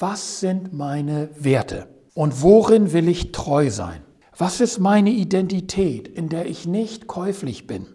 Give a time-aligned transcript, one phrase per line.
[0.00, 4.00] was sind meine Werte und worin will ich treu sein?
[4.36, 7.86] Was ist meine Identität, in der ich nicht käuflich bin?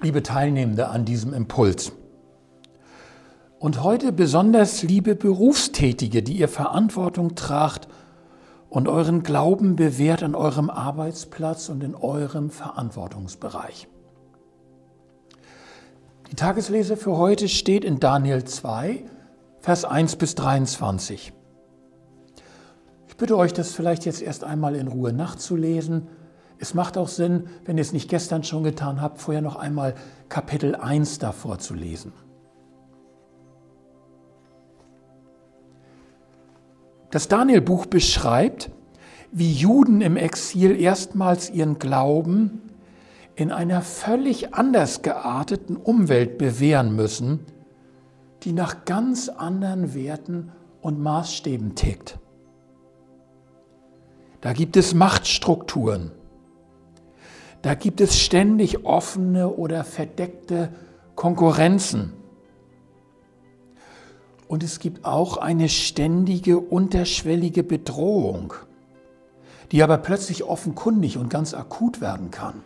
[0.00, 1.92] Liebe Teilnehmende an diesem Impuls,
[3.58, 7.88] und heute besonders liebe Berufstätige, die ihr Verantwortung tragt
[8.68, 13.88] und euren Glauben bewährt an eurem Arbeitsplatz und in eurem Verantwortungsbereich.
[16.30, 19.04] Die Tageslese für heute steht in Daniel 2,
[19.60, 21.32] Vers 1 bis 23.
[23.08, 26.08] Ich bitte euch, das vielleicht jetzt erst einmal in Ruhe nachzulesen.
[26.58, 29.94] Es macht auch Sinn, wenn ihr es nicht gestern schon getan habt, vorher noch einmal
[30.28, 32.12] Kapitel 1 davor zu lesen.
[37.10, 38.70] Das Daniel-Buch beschreibt,
[39.30, 42.62] wie Juden im Exil erstmals ihren Glauben
[43.36, 47.40] in einer völlig anders gearteten Umwelt bewähren müssen,
[48.42, 52.18] die nach ganz anderen Werten und Maßstäben tickt.
[54.40, 56.12] Da gibt es Machtstrukturen.
[57.62, 60.68] Da gibt es ständig offene oder verdeckte
[61.14, 62.12] Konkurrenzen.
[64.46, 68.52] Und es gibt auch eine ständige, unterschwellige Bedrohung,
[69.72, 72.62] die aber plötzlich offenkundig und ganz akut werden kann.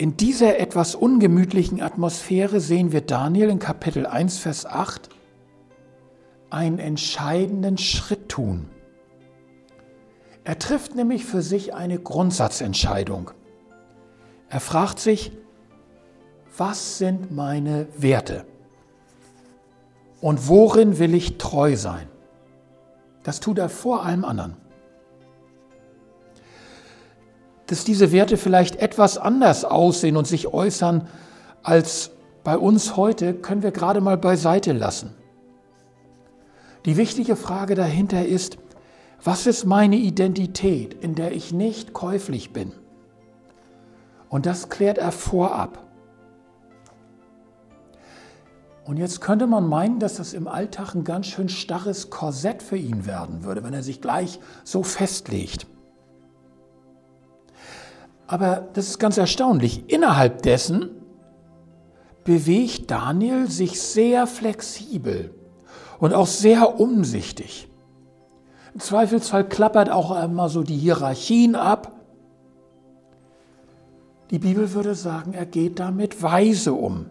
[0.00, 5.10] In dieser etwas ungemütlichen Atmosphäre sehen wir Daniel in Kapitel 1, Vers 8
[6.48, 8.70] einen entscheidenden Schritt tun.
[10.42, 13.32] Er trifft nämlich für sich eine Grundsatzentscheidung.
[14.48, 15.32] Er fragt sich,
[16.56, 18.46] was sind meine Werte?
[20.22, 22.08] Und worin will ich treu sein?
[23.22, 24.56] Das tut er vor allem anderen
[27.70, 31.06] dass diese Werte vielleicht etwas anders aussehen und sich äußern
[31.62, 32.10] als
[32.42, 35.14] bei uns heute, können wir gerade mal beiseite lassen.
[36.84, 38.58] Die wichtige Frage dahinter ist,
[39.22, 42.72] was ist meine Identität, in der ich nicht käuflich bin?
[44.28, 45.86] Und das klärt er vorab.
[48.84, 52.78] Und jetzt könnte man meinen, dass das im Alltag ein ganz schön starres Korsett für
[52.78, 55.68] ihn werden würde, wenn er sich gleich so festlegt.
[58.30, 59.90] Aber das ist ganz erstaunlich.
[59.90, 60.90] Innerhalb dessen
[62.22, 65.34] bewegt Daniel sich sehr flexibel
[65.98, 67.68] und auch sehr umsichtig.
[68.72, 71.90] Im Zweifelsfall klappert auch einmal so die Hierarchien ab.
[74.30, 77.06] Die Bibel würde sagen, er geht damit weise um.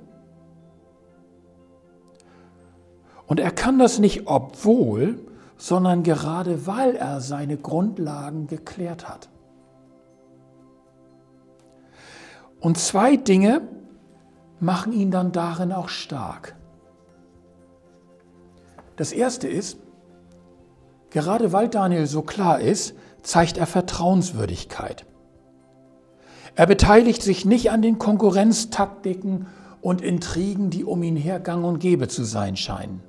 [3.28, 5.20] Und er kann das nicht obwohl,
[5.58, 9.28] sondern gerade weil er seine Grundlagen geklärt hat.
[12.60, 13.62] Und zwei Dinge
[14.60, 16.56] machen ihn dann darin auch stark.
[18.98, 19.78] Das erste ist,
[21.10, 25.06] gerade weil Daniel so klar ist, zeigt er Vertrauenswürdigkeit.
[26.56, 29.48] Er beteiligt sich nicht an den Konkurrenztaktiken
[29.82, 33.02] und Intrigen, die um ihn her gang und gäbe zu sein scheinen.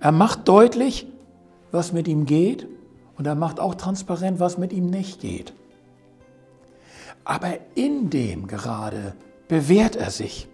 [0.00, 1.06] Er macht deutlich,
[1.70, 2.66] was mit ihm geht
[3.16, 5.54] und er macht auch transparent, was mit ihm nicht geht.
[7.24, 9.14] Aber in dem gerade
[9.48, 10.48] bewährt er sich.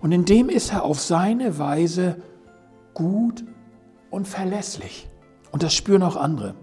[0.00, 2.22] Und in dem ist er auf seine Weise
[2.94, 3.44] gut
[4.10, 5.08] und verlässlich.
[5.52, 6.54] Und das spüren auch andere.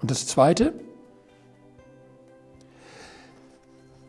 [0.00, 0.72] Und das Zweite,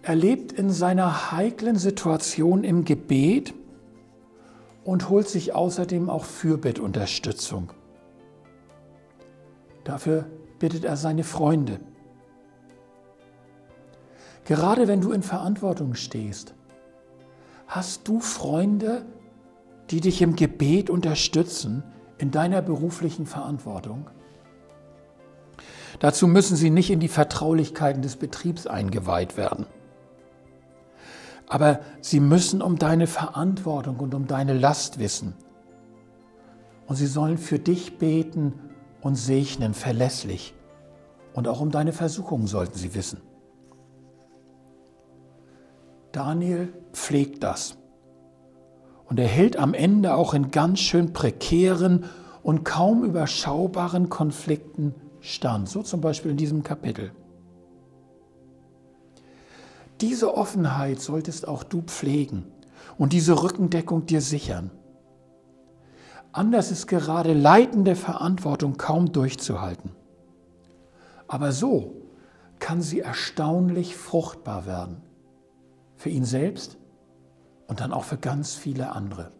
[0.02, 3.54] er lebt in seiner heiklen Situation im Gebet
[4.84, 7.72] und holt sich außerdem auch Fürbittunterstützung.
[9.84, 10.26] Dafür
[10.60, 11.80] bittet er seine Freunde.
[14.50, 16.56] Gerade wenn du in Verantwortung stehst,
[17.68, 19.06] hast du Freunde,
[19.92, 21.84] die dich im Gebet unterstützen
[22.18, 24.10] in deiner beruflichen Verantwortung?
[26.00, 29.68] Dazu müssen sie nicht in die Vertraulichkeiten des Betriebs eingeweiht werden.
[31.48, 35.36] Aber sie müssen um deine Verantwortung und um deine Last wissen.
[36.88, 38.54] Und sie sollen für dich beten
[39.02, 40.56] und segnen, verlässlich.
[41.36, 43.29] Und auch um deine Versuchungen sollten sie wissen.
[46.12, 47.78] Daniel pflegt das.
[49.06, 52.06] Und er hält am Ende auch in ganz schön prekären
[52.44, 57.12] und kaum überschaubaren Konflikten stand, so zum Beispiel in diesem Kapitel.
[60.02, 62.46] Diese Offenheit solltest auch du pflegen
[62.98, 64.72] und diese Rückendeckung dir sichern.
[66.32, 69.92] Anders ist gerade leitende Verantwortung kaum durchzuhalten.
[71.28, 71.96] Aber so
[72.60, 75.09] kann sie erstaunlich fruchtbar werden
[76.00, 76.78] für ihn selbst
[77.68, 79.34] und dann auch für ganz viele andere.